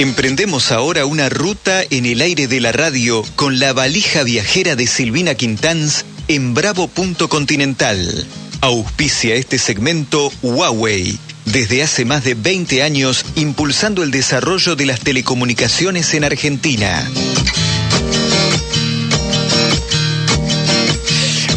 Emprendemos 0.00 0.72
ahora 0.72 1.04
una 1.04 1.28
ruta 1.28 1.82
en 1.90 2.06
el 2.06 2.22
aire 2.22 2.48
de 2.48 2.58
la 2.58 2.72
radio 2.72 3.22
con 3.36 3.58
la 3.58 3.74
valija 3.74 4.22
viajera 4.22 4.74
de 4.74 4.86
Silvina 4.86 5.34
Quintanz 5.34 6.06
en 6.26 6.54
Bravo 6.54 6.88
Punto 6.88 7.28
Continental. 7.28 8.26
Auspicia 8.62 9.34
este 9.34 9.58
segmento 9.58 10.32
Huawei, 10.40 11.18
desde 11.44 11.82
hace 11.82 12.06
más 12.06 12.24
de 12.24 12.32
20 12.32 12.82
años 12.82 13.26
impulsando 13.34 14.02
el 14.02 14.10
desarrollo 14.10 14.74
de 14.74 14.86
las 14.86 15.00
telecomunicaciones 15.00 16.14
en 16.14 16.24
Argentina. 16.24 17.06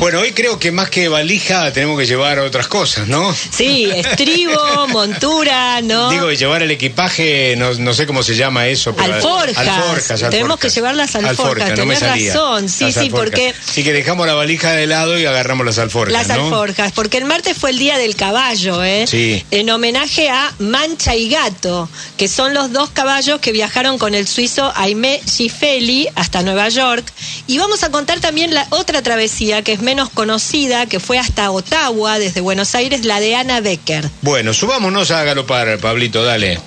Bueno, 0.03 0.19
hoy 0.19 0.33
creo 0.33 0.59
que 0.59 0.73
más 0.73 0.89
que 0.89 1.07
valija 1.07 1.71
tenemos 1.71 1.97
que 1.97 2.05
llevar 2.05 2.37
otras 2.39 2.67
cosas, 2.67 3.07
¿no? 3.07 3.33
Sí, 3.33 3.89
estribo, 3.89 4.59
montura, 4.89 5.79
¿no? 5.81 6.09
Digo, 6.09 6.29
llevar 6.29 6.61
el 6.61 6.71
equipaje, 6.71 7.55
no, 7.57 7.73
no 7.75 7.93
sé 7.93 8.05
cómo 8.05 8.21
se 8.21 8.35
llama 8.35 8.67
eso. 8.67 8.93
Pero 8.93 9.13
alforjas. 9.13 9.65
alforjas 9.65 10.29
tenemos 10.29 10.59
que 10.59 10.67
llevar 10.67 10.95
las 10.95 11.15
alforjas, 11.15 11.73
tenés 11.73 12.01
razón. 12.01 12.67
Sí, 12.67 12.91
sí, 12.91 13.09
porque... 13.09 13.55
Sí, 13.65 13.85
que 13.85 13.93
dejamos 13.93 14.27
la 14.27 14.33
valija 14.33 14.73
de 14.73 14.87
lado 14.87 15.17
y 15.17 15.25
agarramos 15.25 15.65
las 15.65 15.79
alforjas, 15.79 16.11
Las 16.11 16.29
alforjas, 16.29 16.91
porque 16.91 17.17
el 17.17 17.23
martes 17.23 17.57
fue 17.57 17.69
el 17.69 17.79
Día 17.79 17.97
del 17.97 18.17
Caballo, 18.17 18.83
¿eh? 18.83 19.05
Sí. 19.07 19.45
En 19.51 19.69
homenaje 19.69 20.29
a 20.29 20.53
Mancha 20.59 21.15
y 21.15 21.29
Gato, 21.29 21.87
que 22.17 22.27
son 22.27 22.53
los 22.53 22.73
dos 22.73 22.89
caballos 22.89 23.39
que 23.39 23.53
viajaron 23.53 23.97
con 23.97 24.15
el 24.15 24.27
suizo 24.27 24.69
Aimé 24.75 25.21
Gifeli 25.25 26.09
hasta 26.15 26.41
Nueva 26.41 26.67
York. 26.67 27.05
Y 27.47 27.57
vamos 27.57 27.83
a 27.83 27.89
contar 27.89 28.19
también 28.19 28.53
la 28.53 28.67
otra 28.69 29.01
travesía, 29.01 29.61
que 29.61 29.71
es 29.71 29.81
menos 29.93 30.09
conocida, 30.09 30.87
que 30.87 30.99
fue 30.99 31.19
hasta 31.19 31.51
Ottawa, 31.51 32.17
desde 32.17 32.41
Buenos 32.41 32.73
Aires, 32.73 33.05
la 33.05 33.19
de 33.19 33.35
Ana 33.35 33.61
Becker. 33.61 34.09
Bueno, 34.23 34.51
subámonos 34.51 35.11
a 35.11 35.23
galopar, 35.23 35.77
Pablito, 35.77 36.25
dale. 36.25 36.53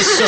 Eso. 0.00 0.24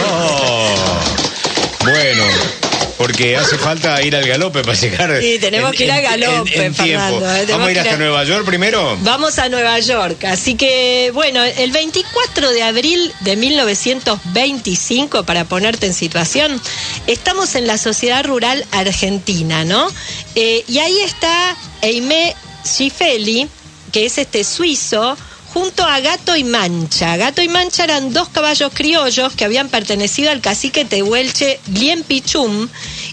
Bueno. 1.81 2.68
Porque 2.99 3.37
hace 3.37 3.57
falta 3.57 4.03
ir 4.03 4.17
al 4.17 4.27
galope 4.27 4.63
para 4.63 4.77
llegar. 4.77 5.21
Sí, 5.21 5.39
tenemos 5.41 5.71
que 5.73 5.85
ir 5.85 5.93
al 5.93 6.03
galope, 6.03 6.73
Fernando. 6.73 7.37
¿eh? 7.37 7.47
¿Vamos 7.49 7.69
a 7.69 7.71
ir 7.71 7.79
hasta 7.79 7.97
Nueva 7.97 8.25
York 8.25 8.45
primero? 8.45 8.99
Vamos 9.03 9.39
a 9.39 9.49
Nueva 9.49 9.79
York. 9.79 10.25
Así 10.25 10.57
que, 10.57 11.13
bueno, 11.15 11.43
el 11.45 11.71
24 11.71 12.51
de 12.51 12.63
abril 12.65 13.13
de 13.21 13.37
1925, 13.37 15.23
para 15.23 15.45
ponerte 15.45 15.87
en 15.87 15.95
situación, 15.95 16.61
estamos 17.07 17.55
en 17.55 17.69
la 17.69 17.79
sociedad 17.79 18.25
rural 18.25 18.67
argentina, 18.73 19.65
¿no? 19.65 19.89
Eh, 20.35 20.65
y 20.67 20.79
ahí 20.79 20.99
está 21.01 21.57
Eime 21.83 22.35
Schifeli, 22.67 23.49
que 23.93 24.07
es 24.07 24.19
este 24.19 24.43
suizo 24.43 25.17
junto 25.59 25.83
a 25.83 25.99
Gato 25.99 26.37
y 26.37 26.45
Mancha. 26.45 27.17
Gato 27.17 27.43
y 27.43 27.49
Mancha 27.49 27.83
eran 27.83 28.13
dos 28.13 28.29
caballos 28.29 28.71
criollos 28.73 29.33
que 29.33 29.45
habían 29.45 29.69
pertenecido 29.69 30.31
al 30.31 30.41
cacique 30.41 30.85
tehuelche 30.85 31.59
Lien 31.75 32.05
Pichum 32.05 32.69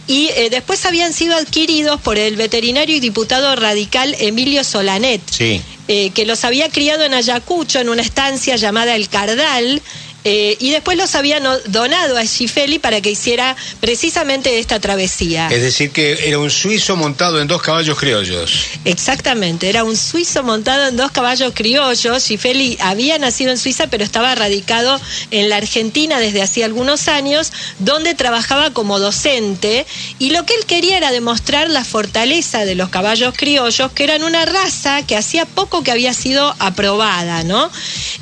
y 0.05 0.27
eh, 0.27 0.49
después 0.51 0.85
habían 0.85 1.11
sido 1.11 1.35
adquiridos 1.35 1.99
por 2.01 2.19
el 2.19 2.35
veterinario 2.35 2.95
y 2.95 2.99
diputado 2.99 3.55
radical 3.55 4.15
Emilio 4.19 4.63
Solanet, 4.63 5.21
sí. 5.27 5.59
Eh, 5.87 6.11
que 6.11 6.25
los 6.25 6.45
había 6.45 6.69
criado 6.69 7.03
en 7.03 7.15
Ayacucho 7.15 7.79
en 7.79 7.89
una 7.89 8.03
estancia 8.03 8.57
llamada 8.57 8.95
El 8.95 9.09
Cardal 9.09 9.81
eh, 10.27 10.57
y 10.59 10.71
después 10.71 10.97
los 10.97 11.13
habían 11.13 11.43
donado 11.67 12.17
a 12.17 12.25
Schifeli 12.25 12.79
para 12.79 12.99
que 12.99 13.11
hiciera 13.11 13.55
precisamente 13.79 14.57
esta 14.57 14.79
travesía. 14.79 15.49
Es 15.51 15.61
decir, 15.61 15.91
que 15.91 16.27
era 16.27 16.39
un 16.39 16.49
suizo 16.49 16.95
montado 16.95 17.39
en 17.39 17.47
dos 17.47 17.61
caballos 17.61 17.95
criollos. 17.99 18.65
Exactamente, 18.85 19.69
era 19.69 19.83
un 19.83 19.95
suizo 19.95 20.41
montado 20.41 20.87
en 20.87 20.97
dos 20.97 21.11
caballos 21.11 21.53
criollos. 21.53 22.23
Schifeli 22.23 22.75
había 22.81 23.19
nacido 23.19 23.51
en 23.51 23.59
Suiza, 23.59 23.85
pero 23.85 24.03
estaba 24.03 24.33
radicado 24.33 24.99
en 25.29 25.47
la 25.47 25.57
Argentina 25.57 26.19
desde 26.19 26.41
hacía 26.41 26.65
algunos 26.65 27.07
años, 27.07 27.53
donde 27.77 28.15
trabajaba 28.15 28.71
como 28.71 28.97
docente. 28.97 29.85
Y 30.17 30.31
lo 30.31 30.43
que 30.47 30.55
él 30.55 30.65
quería 30.65 30.97
era 30.97 31.11
demostrar 31.11 31.69
la 31.69 31.85
fortaleza 31.85 32.65
de 32.65 32.73
los 32.73 32.89
caballos 32.89 33.35
criollos, 33.37 33.91
que 33.91 34.03
eran 34.03 34.23
una 34.23 34.43
raza 34.47 35.05
que 35.05 35.15
hacía 35.15 35.45
poco 35.45 35.83
que 35.83 35.91
había 35.91 36.15
sido 36.15 36.55
aprobada, 36.57 37.43
¿no? 37.43 37.69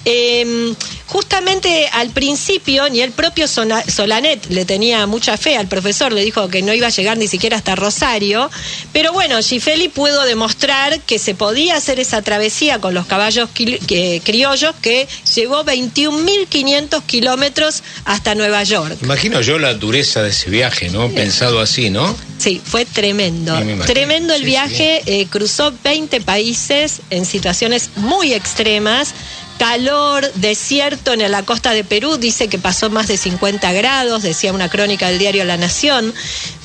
Eh, 0.03 0.74
justamente 1.13 1.90
al 1.94 2.09
principio 2.09 2.90
ni 2.90 3.02
el 3.02 3.12
propio 3.12 3.48
Solanet 3.48 4.48
le 4.50 4.66
tenía 4.66 5.06
mucha 5.06 5.38
fe 5.38 5.58
al 5.58 5.68
profesor, 5.68 6.12
le 6.12 6.24
dijo 6.24 6.48
que 6.50 6.62
no 6.62 6.74
iba 6.74 6.88
a 6.88 6.90
llegar 6.90 7.18
ni 7.18 7.28
siquiera 7.28 7.58
hasta 7.58 7.76
Rosario, 7.76 8.50
pero 8.92 9.14
bueno, 9.14 9.42
Gifeli 9.42 9.90
pudo 9.90 10.24
demostrar 10.24 11.00
que 11.02 11.20
se 11.20 11.36
podía 11.36 11.76
hacer 11.76 12.00
esa 12.00 12.22
travesía 12.22 12.80
con 12.80 12.94
los 12.94 13.06
caballos 13.06 13.50
criollos 13.54 14.76
que 14.81 15.08
llegó 15.36 15.64
21.500 15.64 17.04
kilómetros 17.04 17.84
hasta 18.06 18.34
Nueva 18.34 18.64
York. 18.64 18.98
Imagino 19.04 19.42
yo 19.42 19.60
la 19.60 19.75
dureza 19.75 20.24
de 20.24 20.31
ese 20.31 20.50
viaje, 20.50 20.90
¿no? 20.90 21.10
Pensado 21.10 21.60
así, 21.60 21.90
¿no? 21.90 22.16
Sí, 22.40 22.60
fue 22.64 22.86
tremendo. 22.86 23.58
Tremendo 23.86 24.34
el 24.34 24.44
viaje, 24.44 25.02
eh, 25.06 25.28
cruzó 25.30 25.74
20 25.84 26.22
países 26.22 27.02
en 27.10 27.25
situaciones 27.25 27.92
muy 27.96 28.34
extremas 28.34 29.14
calor, 29.63 30.29
desierto 30.34 31.13
en 31.13 31.31
la 31.31 31.44
costa 31.44 31.72
de 31.72 31.85
Perú, 31.85 32.18
dice 32.18 32.50
que 32.50 32.59
pasó 32.59 32.90
más 32.90 33.07
de 33.07 33.16
50 33.16 33.72
grados, 33.72 34.22
decía 34.22 34.51
una 34.51 34.68
crónica 34.68 35.07
del 35.07 35.19
diario 35.19 35.46
La 35.46 35.56
Nación, 35.56 36.13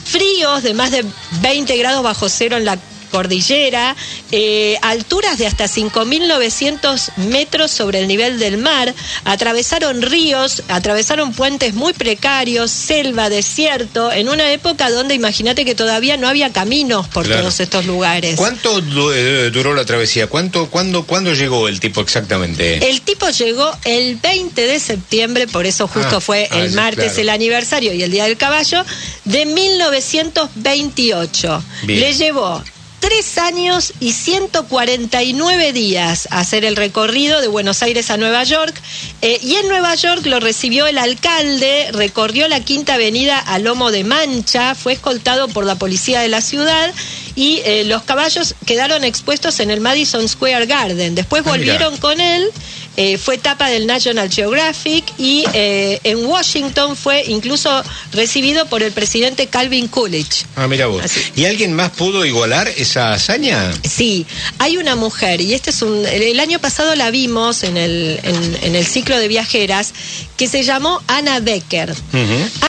fríos 0.05 0.65
de 0.65 0.75
más 0.75 0.91
de 0.91 1.05
20 1.41 1.77
grados 1.77 2.03
bajo 2.03 2.29
cero 2.29 2.57
en 2.57 2.65
la 2.65 2.77
cordillera, 3.09 3.97
eh, 4.33 4.77
alturas 4.83 5.39
de 5.39 5.47
hasta 5.47 5.67
5.900 5.67 7.17
metros 7.17 7.71
sobre 7.71 8.01
el 8.01 8.09
nivel 8.09 8.39
del 8.39 8.59
mar, 8.59 8.95
atravesaron 9.25 10.03
ríos, 10.03 10.63
atravesaron 10.69 11.33
puentes 11.33 11.75
muy 11.75 11.93
precarios, 11.93 12.71
selva, 12.71 13.29
desierto, 13.29 14.13
en 14.13 14.29
una 14.29 14.53
época 14.53 14.91
donde 14.91 15.15
imagínate 15.15 15.65
que 15.65 15.75
todavía 15.75 16.17
no 16.17 16.29
había 16.29 16.53
caminos 16.53 17.09
por 17.09 17.27
todos 17.27 17.61
estos 17.61 17.87
lugares. 17.87 18.37
¿Cuánto 18.37 18.81
eh, 19.15 19.51
duró 19.53 19.75
la 19.75 19.85
travesía? 19.85 20.27
¿Cuánto, 20.27 20.69
cuándo, 20.71 21.05
¿Cuándo 21.05 21.35
llegó 21.35 21.69
el 21.69 21.81
tipo 21.81 22.01
exactamente? 22.01 22.89
El 22.89 23.03
tipo 23.03 23.29
llegó 23.29 23.71
el 23.85 24.17
20 24.17 24.67
de 24.67 24.81
septiembre, 24.81 25.47
por 25.47 25.67
eso 25.67 25.87
justo 25.89 26.17
ah, 26.17 26.21
fue 26.21 26.49
el 26.53 26.73
ah, 26.73 26.83
martes 26.83 27.19
el 27.19 27.29
aniversario 27.29 27.93
y 27.93 28.03
el 28.03 28.11
Día 28.11 28.25
del 28.25 28.37
Caballo, 28.37 28.85
de 29.25 29.47
1928. 29.47 31.63
Le 31.87 32.13
llevó 32.13 32.63
tres 33.01 33.39
años 33.39 33.93
y 34.01 34.13
149 34.13 35.73
días 35.73 36.29
hacer 36.31 36.65
el 36.65 36.77
recorrido 36.77 37.41
de 37.41 37.49
Buenos 37.49 37.83
Aires 37.83 38.11
a 38.11 38.17
Nueva 38.17 38.45
York. 38.45 38.75
Eh, 39.23 39.39
y 39.43 39.55
en 39.57 39.69
Nueva 39.69 39.95
York 39.95 40.25
lo 40.27 40.41
recibió 40.41 40.87
el 40.87 40.99
alcalde, 40.99 41.91
recorrió 41.93 42.49
la 42.49 42.61
Quinta 42.61 42.95
Avenida 42.95 43.39
a 43.39 43.59
Lomo 43.59 43.91
de 43.91 44.05
Mancha, 44.05 44.75
fue 44.75 44.95
escoltado 44.95 45.49
por 45.49 45.65
la 45.65 45.77
policía 45.77 46.21
de 46.21 46.29
la 46.29 46.41
ciudad 46.41 46.93
y 47.35 47.61
eh, 47.65 47.85
los 47.85 48.03
caballos 48.03 48.55
quedaron 48.67 49.05
expuestos 49.05 49.61
en 49.61 49.71
el 49.71 49.81
Madison 49.81 50.29
Square 50.29 50.67
Garden. 50.67 51.15
Después 51.15 51.43
ah, 51.47 51.51
volvieron 51.51 51.97
con 51.99 52.21
él 52.21 52.51
eh, 53.01 53.17
fue 53.17 53.39
tapa 53.39 53.69
del 53.69 53.87
National 53.87 54.29
Geographic 54.29 55.05
y 55.19 55.45
eh, 55.53 56.01
en 56.03 56.27
Washington 56.27 56.97
fue 56.97 57.23
incluso 57.29 57.71
recibido 58.13 58.67
por 58.67 58.83
el 58.83 58.91
presidente 58.91 59.47
Calvin 59.47 59.87
Coolidge. 59.87 60.47
Ah, 60.57 60.67
mira 60.67 60.89
vos. 60.89 61.05
¿Y 61.37 61.45
alguien 61.45 61.75
más 61.75 61.91
pudo 61.91 62.25
igualar 62.25 62.67
esa 62.77 63.13
hazaña? 63.13 63.71
Sí, 63.89 64.27
hay 64.59 64.79
una 64.79 64.97
mujer, 64.97 65.41
y 65.41 65.55
este 65.55 65.71
es 65.71 65.81
un. 65.83 66.05
El 66.07 66.41
año 66.41 66.59
pasado 66.59 66.97
la 66.97 67.13
vimos 67.13 67.63
en 67.63 67.77
el, 67.77 68.19
en, 68.25 68.75
el 68.75 68.85
ciclo 68.85 69.17
de 69.17 69.29
viajeras, 69.29 69.95
que 70.37 70.49
se 70.49 70.65
llamó 70.65 71.01
Anna 71.07 71.39
Becker. 71.39 71.95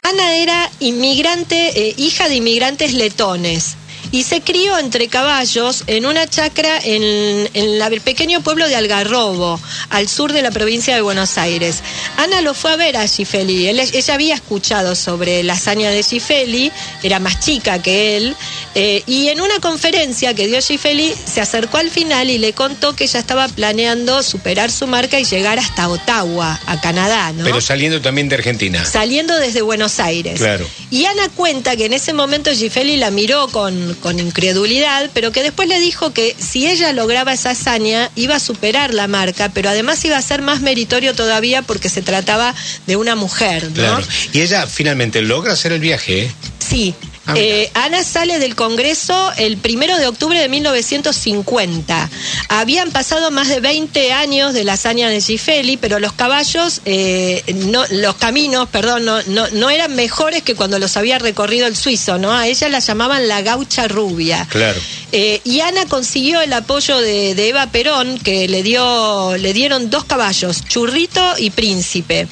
Ana 0.04 0.36
era 0.36 0.70
inmigrante, 0.80 1.90
eh, 1.90 1.96
hija 1.98 2.30
de 2.30 2.36
inmigrantes 2.36 2.94
letones 2.94 3.79
y 4.12 4.24
se 4.24 4.42
crió 4.42 4.78
entre 4.78 5.08
caballos 5.08 5.84
en 5.88 6.06
una 6.06 6.28
chacra 6.28 6.80
en, 6.84 7.50
el 7.54 8.02
pequeño 8.02 8.42
pueblo 8.42 8.68
de 8.68 8.76
Algarrobo, 8.76 9.60
al 9.90 10.08
sur 10.08 10.34
de 10.34 10.42
la 10.42 10.52
provincia 10.52 10.96
de 10.96 11.02
Buenos 11.02 11.38
Aires. 11.38 11.82
Ana 12.18 12.42
lo 12.42 12.54
fue 12.54 12.72
a 12.72 12.76
ver 12.76 12.98
a 12.98 13.08
Gifeli, 13.08 13.68
ella 13.68 14.14
había 14.14 14.36
escuchado 14.36 14.96
sobre 14.96 15.44
la 15.44 15.54
hazaña 15.54 15.90
de 15.90 16.04
Gifeli, 16.04 16.72
era 17.04 17.20
más 17.20 17.40
chica 17.40 17.82
que 17.82 18.18
él, 18.18 18.36
eh, 18.76 19.04
y 19.06 19.30
en 19.30 19.42
una 19.42 19.60
conferencia 19.60 20.34
que 20.34 20.48
dio 20.48 20.62
Gifeli 20.62 21.14
se 21.26 21.42
acercó 21.42 21.78
al 21.78 21.90
final 21.90 22.30
y 22.30 22.38
le 22.38 22.54
contó 22.54 22.96
que 22.96 23.06
ella 23.06 23.20
estaba 23.20 23.48
planeando 23.48 24.22
superar 24.24 24.72
su 24.72 24.88
marca 24.88 25.20
y 25.20 25.26
llegar 25.26 25.60
hasta 25.60 25.90
Ottawa, 25.90 26.60
a 26.66 26.82
Canadá, 26.82 27.32
¿no? 27.34 27.44
Pero 27.44 27.62
saliendo 27.62 28.02
también 28.02 28.30
de 28.30 28.36
Argentina. 28.36 28.86
Saliendo 28.86 29.36
desde 29.38 29.62
Buenos 29.62 30.00
Aires. 30.00 30.40
Claro. 30.40 30.68
Y 30.92 31.06
Ana 31.06 31.30
cuenta 31.30 31.76
que 31.76 31.86
en 31.86 31.94
ese 31.94 32.14
momento 32.14 32.52
Gifeli 32.52 32.98
la 32.98 33.12
miró 33.12 33.48
con 33.50 33.96
con 34.00 34.20
incredulidad, 34.20 35.10
pero 35.14 35.32
que 35.32 35.44
después 35.44 35.68
le 35.68 35.80
dijo 35.80 36.14
que 36.14 36.36
si 36.38 36.68
ella 36.68 36.94
lograba 36.94 37.34
esa 37.34 37.52
hazaña 37.52 38.10
iba 38.16 38.36
a 38.36 38.40
superar 38.40 38.94
la 38.94 39.08
marca, 39.08 39.50
pero 39.54 39.70
además 39.70 40.04
iba 40.06 40.18
a 40.18 40.22
ser 40.22 40.42
más 40.42 40.62
meritorio 40.62 41.14
todavía 41.16 41.62
porque 41.62 41.90
se 41.90 42.02
trataba 42.02 42.56
de 42.88 42.96
una 42.96 43.16
mujer. 43.16 43.66
¿no? 43.66 43.74
Claro. 43.74 44.08
Y 44.34 44.42
ella 44.42 44.68
finalmente 44.68 45.22
logra 45.22 45.54
hacer 45.54 45.72
el 45.72 45.80
viaje. 45.80 46.32
Sí, 46.60 46.94
Ah. 47.30 47.34
Eh, 47.36 47.70
Ana 47.76 48.04
sale 48.04 48.40
del 48.40 48.56
Congreso 48.56 49.32
el 49.38 49.58
primero 49.58 49.98
de 49.98 50.08
octubre 50.08 50.40
de 50.40 50.50
1950. 50.50 52.10
Habían 52.50 52.92
pasado 52.92 53.30
más 53.30 53.48
de 53.50 53.60
20 53.60 54.12
años 54.14 54.54
de 54.54 54.64
la 54.64 54.74
hazaña 54.74 55.10
de 55.10 55.22
Gifeli, 55.22 55.78
pero 55.78 56.00
los 56.00 56.14
caballos, 56.14 56.82
eh, 56.86 57.44
no, 57.68 57.84
los 57.92 58.16
caminos, 58.16 58.68
perdón, 58.70 59.06
no, 59.06 59.22
no, 59.24 59.48
no 59.50 59.70
eran 59.70 59.96
mejores 59.96 60.42
que 60.44 60.56
cuando 60.56 60.80
los 60.80 60.98
había 60.98 61.20
recorrido 61.20 61.68
el 61.68 61.76
suizo, 61.76 62.18
¿no? 62.18 62.34
A 62.34 62.48
ella 62.48 62.68
la 62.70 62.80
llamaban 62.80 63.28
la 63.28 63.42
gaucha 63.42 63.88
rubia. 63.88 64.48
Claro. 64.50 64.80
Eh, 65.12 65.42
y 65.44 65.60
Ana 65.62 65.86
consiguió 65.86 66.42
el 66.42 66.54
apoyo 66.54 67.00
de, 67.00 67.36
de 67.36 67.50
Eva 67.50 67.68
Perón, 67.68 68.20
que 68.20 68.48
le 68.48 68.64
dio, 68.64 69.38
le 69.38 69.54
dieron 69.54 69.90
dos 69.90 70.06
caballos, 70.06 70.64
Churrito 70.66 71.36
y 71.38 71.52
Príncipe. 71.52 72.28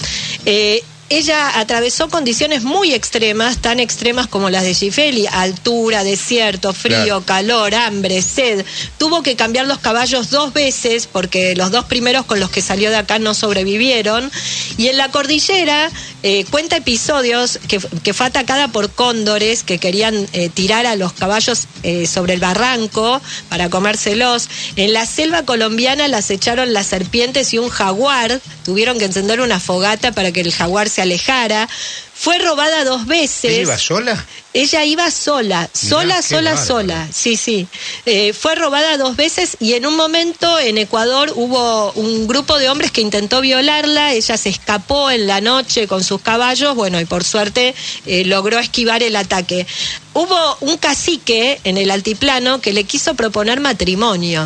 Ella 1.09 1.57
atravesó 1.59 2.09
condiciones 2.09 2.63
muy 2.63 2.93
extremas, 2.93 3.59
tan 3.59 3.79
extremas 3.79 4.27
como 4.27 4.49
las 4.49 4.63
de 4.63 4.73
Gifeli, 4.73 5.25
altura, 5.31 6.03
desierto, 6.03 6.73
frío, 6.73 6.97
Claro. 6.97 7.23
calor, 7.25 7.75
hambre, 7.75 8.21
sed. 8.21 8.65
Tuvo 8.97 9.23
que 9.23 9.37
cambiar 9.37 9.67
los 9.67 9.79
caballos 9.79 10.29
dos 10.31 10.51
veces 10.53 11.07
porque 11.07 11.55
los 11.55 11.71
dos 11.71 11.85
primeros 11.85 12.25
con 12.25 12.41
los 12.41 12.49
que 12.49 12.61
salió 12.61 12.89
de 12.89 12.97
acá 12.97 13.19
no 13.19 13.33
sobrevivieron. 13.33 14.29
Y 14.77 14.87
en 14.87 14.97
la 14.97 15.09
cordillera 15.09 15.89
eh, 16.23 16.45
cuenta 16.49 16.75
episodios 16.75 17.57
que, 17.69 17.79
que 18.03 18.13
fue 18.13 18.25
atacada 18.25 18.67
por 18.67 18.91
cóndores 18.91 19.63
que 19.63 19.77
querían 19.77 20.27
eh, 20.33 20.49
tirar 20.49 20.85
a 20.85 20.95
los 20.97 21.13
caballos 21.13 21.67
eh, 21.83 22.05
sobre 22.05 22.33
el 22.33 22.41
barranco 22.41 23.21
para 23.47 23.69
comérselos. 23.69 24.49
En 24.75 24.91
la 24.91 25.05
selva 25.05 25.43
colombiana 25.43 26.07
las 26.09 26.29
echaron 26.31 26.73
las 26.73 26.87
serpientes 26.87 27.53
y 27.53 27.59
un 27.59 27.69
jaguar. 27.69 28.41
Tuvieron 28.67 28.99
que 28.99 29.05
encender 29.05 29.39
una 29.39 29.61
fogata 29.61 30.11
para 30.11 30.33
que 30.33 30.41
el 30.41 30.51
jaguar 30.51 30.89
se 30.89 31.01
alejara. 31.01 31.69
Fue 32.13 32.37
robada 32.37 32.83
dos 32.83 33.05
veces. 33.05 33.45
¿Ella 33.45 33.61
iba 33.61 33.77
sola? 33.77 34.25
Ella 34.51 34.83
iba 34.83 35.09
sola, 35.09 35.69
sola, 35.71 36.21
sola, 36.21 36.57
sola. 36.57 37.07
Sí, 37.09 37.37
sí. 37.37 37.65
Eh, 38.05 38.33
fue 38.33 38.55
robada 38.55 38.97
dos 38.97 39.15
veces 39.15 39.55
y 39.61 39.75
en 39.75 39.85
un 39.85 39.95
momento 39.95 40.59
en 40.59 40.77
Ecuador 40.79 41.31
hubo 41.35 41.93
un 41.93 42.27
grupo 42.27 42.59
de 42.59 42.67
hombres 42.67 42.91
que 42.91 42.99
intentó 42.99 43.39
violarla. 43.39 44.11
Ella 44.11 44.35
se 44.35 44.49
escapó 44.49 45.09
en 45.11 45.27
la 45.27 45.39
noche 45.39 45.87
con 45.87 46.03
sus 46.03 46.19
caballos, 46.19 46.75
bueno, 46.75 46.99
y 46.99 47.05
por 47.05 47.23
suerte 47.23 47.73
eh, 48.05 48.25
logró 48.25 48.59
esquivar 48.59 49.01
el 49.01 49.15
ataque. 49.15 49.65
Hubo 50.13 50.57
un 50.59 50.75
cacique 50.75 51.61
en 51.63 51.77
el 51.77 51.89
altiplano 51.89 52.59
que 52.59 52.73
le 52.73 52.83
quiso 52.83 53.13
proponer 53.13 53.61
matrimonio 53.61 54.45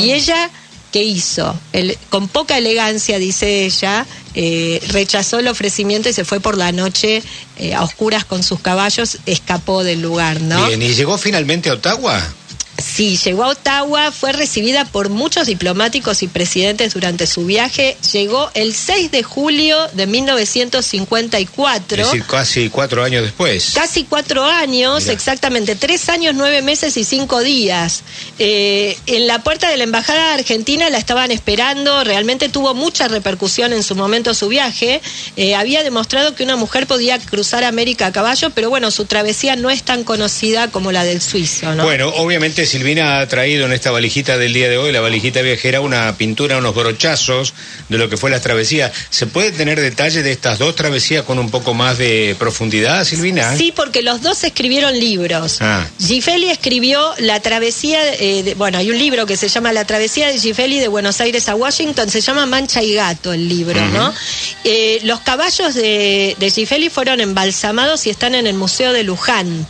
y 0.00 0.10
ella. 0.10 0.50
¿Qué 0.92 1.02
hizo? 1.02 1.58
El- 1.72 1.96
con 2.08 2.26
poca 2.28 2.58
elegancia, 2.58 3.18
dice 3.18 3.64
ella, 3.64 4.06
eh, 4.34 4.80
rechazó 4.88 5.38
el 5.38 5.48
ofrecimiento 5.48 6.08
y 6.08 6.12
se 6.12 6.24
fue 6.24 6.40
por 6.40 6.56
la 6.56 6.72
noche 6.72 7.22
eh, 7.56 7.74
a 7.74 7.82
oscuras 7.82 8.24
con 8.24 8.42
sus 8.42 8.60
caballos, 8.60 9.18
escapó 9.26 9.84
del 9.84 10.00
lugar, 10.02 10.40
¿no? 10.40 10.66
Bien, 10.66 10.82
¿y 10.82 10.94
llegó 10.94 11.16
finalmente 11.18 11.68
a 11.70 11.74
Ottawa? 11.74 12.20
Sí, 12.80 13.16
llegó 13.16 13.44
a 13.44 13.48
Ottawa, 13.48 14.10
fue 14.12 14.32
recibida 14.32 14.84
por 14.84 15.08
muchos 15.08 15.46
diplomáticos 15.46 16.22
y 16.22 16.28
presidentes 16.28 16.94
durante 16.94 17.26
su 17.26 17.44
viaje. 17.46 17.96
Llegó 18.12 18.50
el 18.54 18.74
6 18.74 19.10
de 19.10 19.22
julio 19.22 19.76
de 19.92 20.06
1954. 20.06 22.02
Es 22.02 22.06
decir, 22.10 22.24
casi 22.24 22.70
cuatro 22.70 23.02
años 23.04 23.22
después. 23.22 23.72
Casi 23.74 24.04
cuatro 24.04 24.44
años, 24.44 25.02
Mirá. 25.02 25.12
exactamente, 25.12 25.76
tres 25.76 26.08
años, 26.08 26.34
nueve 26.34 26.62
meses 26.62 26.96
y 26.96 27.04
cinco 27.04 27.40
días. 27.40 28.02
Eh, 28.38 28.96
en 29.06 29.26
la 29.26 29.42
puerta 29.42 29.68
de 29.68 29.76
la 29.76 29.84
Embajada 29.84 30.34
Argentina 30.34 30.88
la 30.90 30.98
estaban 30.98 31.30
esperando, 31.30 32.04
realmente 32.04 32.48
tuvo 32.48 32.74
mucha 32.74 33.08
repercusión 33.08 33.72
en 33.72 33.82
su 33.82 33.94
momento 33.94 34.34
su 34.34 34.48
viaje. 34.48 35.00
Eh, 35.36 35.54
había 35.54 35.82
demostrado 35.82 36.34
que 36.34 36.44
una 36.44 36.56
mujer 36.56 36.86
podía 36.86 37.18
cruzar 37.18 37.64
América 37.64 38.06
a 38.06 38.12
caballo, 38.12 38.50
pero 38.50 38.70
bueno, 38.70 38.90
su 38.90 39.04
travesía 39.04 39.56
no 39.56 39.70
es 39.70 39.82
tan 39.82 40.04
conocida 40.04 40.68
como 40.68 40.92
la 40.92 41.04
del 41.04 41.20
suizo, 41.20 41.74
¿no? 41.74 41.84
Bueno, 41.84 42.08
obviamente 42.16 42.66
Silvina 42.70 43.18
ha 43.18 43.26
traído 43.26 43.66
en 43.66 43.72
esta 43.72 43.90
valijita 43.90 44.38
del 44.38 44.52
día 44.52 44.68
de 44.68 44.78
hoy, 44.78 44.92
la 44.92 45.00
valijita 45.00 45.42
viajera, 45.42 45.80
una 45.80 46.16
pintura, 46.16 46.58
unos 46.58 46.72
brochazos 46.74 47.52
de 47.88 47.98
lo 47.98 48.08
que 48.08 48.16
fue 48.16 48.30
las 48.30 48.42
travesías. 48.42 48.92
¿Se 49.10 49.26
puede 49.26 49.50
tener 49.50 49.80
detalle 49.80 50.22
de 50.22 50.30
estas 50.30 50.58
dos 50.60 50.76
travesías 50.76 51.24
con 51.24 51.40
un 51.40 51.50
poco 51.50 51.74
más 51.74 51.98
de 51.98 52.36
profundidad, 52.38 53.04
Silvina? 53.04 53.56
Sí, 53.56 53.72
porque 53.74 54.02
los 54.02 54.22
dos 54.22 54.44
escribieron 54.44 54.98
libros. 54.98 55.58
Ah. 55.60 55.84
Gifeli 56.00 56.48
escribió 56.50 57.12
La 57.18 57.40
travesía, 57.40 58.00
eh, 58.14 58.42
de- 58.44 58.54
bueno, 58.54 58.78
hay 58.78 58.90
un 58.90 58.98
libro 58.98 59.26
que 59.26 59.36
se 59.36 59.48
llama 59.48 59.72
La 59.72 59.84
travesía 59.84 60.28
de 60.28 60.38
Gifeli 60.38 60.78
de 60.78 60.86
Buenos 60.88 61.20
Aires 61.20 61.48
a 61.48 61.56
Washington, 61.56 62.08
se 62.08 62.20
llama 62.20 62.46
Mancha 62.46 62.82
y 62.84 62.94
Gato 62.94 63.32
el 63.32 63.48
libro, 63.48 63.84
¿no? 63.88 64.14
Eh, 64.62 65.00
los 65.02 65.20
caballos 65.20 65.74
de, 65.74 66.36
de 66.38 66.50
Gifeli 66.50 66.88
fueron 66.88 67.20
embalsamados 67.20 68.06
y 68.06 68.10
están 68.10 68.36
en 68.36 68.46
el 68.46 68.54
Museo 68.54 68.92
de 68.92 69.02
Luján. 69.02 69.66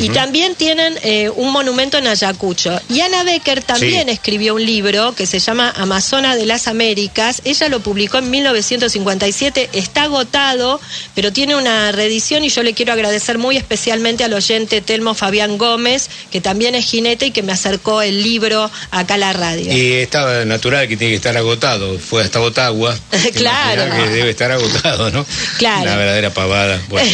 Y 0.00 0.08
también 0.10 0.54
tienen 0.54 0.98
eh, 1.02 1.30
un 1.30 1.52
monumento 1.52 1.98
en 1.98 2.06
Ayacucho. 2.06 2.80
Y 2.88 3.00
Ana 3.00 3.24
Becker 3.24 3.62
también 3.62 4.08
Sí. 4.08 4.12
escribió 4.12 4.54
un 4.54 4.64
libro 4.64 5.14
que 5.14 5.26
se 5.26 5.38
llama 5.38 5.72
Amazona 5.76 6.36
de 6.36 6.46
las 6.46 6.66
Américas. 6.68 7.42
Ella 7.44 7.68
lo 7.68 7.80
publicó 7.80 8.18
en 8.18 8.30
1957, 8.30 9.70
está 9.72 10.04
agotado, 10.04 10.80
pero 11.14 11.32
tiene 11.32 11.56
una 11.56 11.92
reedición 11.92 12.44
y 12.44 12.48
yo 12.48 12.62
le 12.62 12.74
quiero 12.74 12.92
agradecer 12.92 13.38
muy 13.38 13.56
especialmente 13.56 14.24
al 14.24 14.32
oyente 14.34 14.80
Telmo 14.80 15.14
Fabián 15.14 15.58
Gómez, 15.58 16.08
que 16.30 16.40
también 16.40 16.74
es 16.74 16.84
jinete 16.86 17.26
y 17.26 17.30
que 17.30 17.42
me 17.42 17.52
acercó 17.52 18.02
el 18.02 18.22
libro 18.22 18.70
acá 18.90 19.14
a 19.14 19.18
la 19.18 19.32
radio. 19.32 19.72
Y 19.72 19.92
estaba 19.94 20.44
natural 20.44 20.88
que 20.88 20.96
tiene 20.96 21.12
que 21.12 21.16
estar 21.16 21.36
agotado. 21.36 21.98
Fue 21.98 22.22
hasta 22.22 22.40
Ottawa. 22.40 22.96
Claro. 23.34 23.84
Que 23.96 24.10
debe 24.10 24.30
estar 24.30 24.50
agotado, 24.52 25.10
¿no? 25.10 25.24
Claro. 25.58 25.82
Una 25.82 25.96
verdadera 25.96 26.30
pavada. 26.30 26.80
Bueno, 26.88 27.10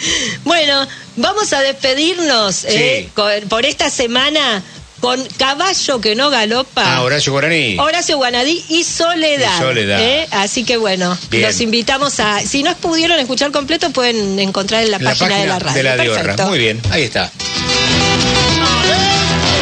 bueno, 0.44 0.88
vamos 1.16 1.52
a 1.52 1.60
despedirnos 1.60 2.64
eh, 2.64 3.08
con- 3.14 3.48
por 3.48 3.64
esta 3.66 3.90
semana 3.90 4.62
con 5.00 5.20
Caballo 5.36 6.00
que 6.00 6.14
no 6.14 6.30
galopa. 6.30 6.82
ah, 6.96 7.02
Horacio 7.02 7.32
Guaraní. 7.32 7.76
Horacio 7.78 8.16
Guanadí 8.18 8.64
y 8.68 8.84
Soledad. 8.84 9.56
Y 9.56 9.60
Soledad. 9.60 10.00
¿eh? 10.00 10.28
Así 10.30 10.64
que 10.64 10.76
bueno, 10.76 11.18
Bien. 11.28 11.42
los 11.44 11.60
invitamos 11.60 12.20
a. 12.20 12.38
Si 12.40 12.62
no 12.62 12.74
pudieron 12.76 13.18
escuchar 13.18 13.50
completo, 13.50 13.90
pueden 13.90 14.38
encontrar 14.38 14.84
en 14.84 14.92
la, 14.92 14.98
página, 15.00 15.38
de 15.38 15.46
la 15.46 15.58
radio. 15.58 15.76
de 15.76 15.82
la 15.82 15.96
Diorra. 15.96 16.22
Perfecto. 16.22 16.46
Muy 16.46 16.58
bien, 16.60 16.80
ahí 16.90 17.02
está. 17.02 17.32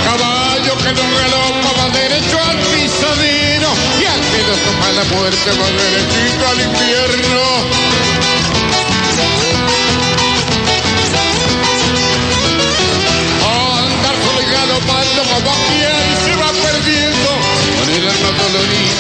Caballo 0.05 0.77
que 0.77 0.93
no 0.93 1.03
galopa 1.17 1.73
va 1.79 1.89
derecho 1.99 2.39
al 2.39 2.59
pisadero 2.59 3.69
y 4.01 4.05
al 4.05 4.21
que 4.21 4.43
no 4.47 4.55
toma 4.67 4.93
la 4.93 5.05
muerte 5.05 5.51
va 5.59 5.67
derechito 5.71 6.49
al 6.49 6.61
infierno. 6.61 7.50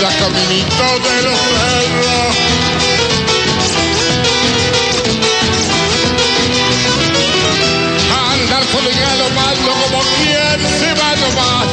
Dolorida 0.01 0.19
caminito 0.19 0.87
de 1.09 1.23
los 1.23 1.39
cerros. 1.39 2.37
andar 8.33 8.65
solo 8.73 8.91
y 8.91 8.95
galopando 8.95 9.71
como 9.73 10.01
quien 10.17 10.61
se 10.79 10.95
va 10.95 11.11
nomás. 11.17 11.69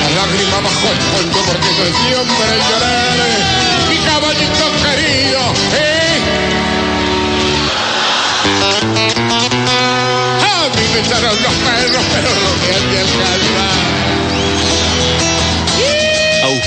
La 0.00 0.08
lágrima 0.16 0.60
bajo 0.60 0.86
el 0.90 1.00
fondo 1.12 1.38
porque 1.46 1.68
soy 1.76 1.92
siempre 2.06 2.48
lloraré. 2.68 3.32
Mi 3.90 3.98
caballito 3.98 4.64
querido, 4.82 5.40
¿eh? 5.74 6.16
A 10.42 10.68
mí 10.68 10.82
me 10.92 11.00
echaron 11.00 11.36
los 11.42 11.54
perros, 11.54 12.04
pero 12.14 12.30
no 12.42 12.50
me 12.56 12.74
han 12.74 12.90
de 12.90 12.98
alcanzar 13.00 13.95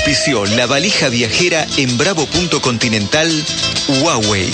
auspició 0.00 0.46
la 0.46 0.64
valija 0.66 1.10
viajera 1.10 1.66
en 1.76 1.98
bravo.continental 1.98 3.30
Huawei. 4.00 4.50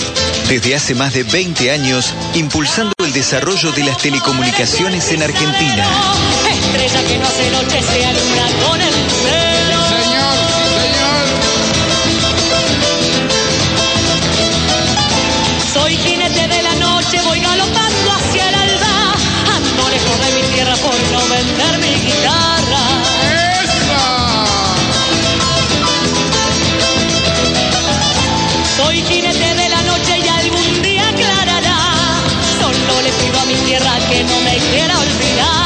Desde 0.49 0.75
hace 0.75 0.93
más 0.93 1.13
de 1.13 1.23
20 1.23 1.71
años, 1.71 2.13
impulsando 2.33 2.93
el 3.05 3.13
desarrollo 3.13 3.71
de 3.71 3.85
las 3.85 3.97
telecomunicaciones 3.97 5.09
en 5.13 5.23
Argentina. 5.23 5.85
Estrella 6.51 7.07
que 7.07 7.17
no 7.17 7.29
se 7.29 7.49
noche 7.51 7.81
se 7.81 8.05
alumbra 8.05 8.47
con 8.67 8.81
el 8.81 8.93
Soy 15.73 15.95
jinete 15.95 16.47
de 16.49 16.61
la 16.61 16.75
noche, 16.75 17.21
voy 17.23 17.39
galopando 17.39 18.11
hacia 18.11 18.49
el 18.49 18.56
no 34.23 34.41
me 34.41 34.57
quiera 34.57 34.97
olvidar. 34.97 35.56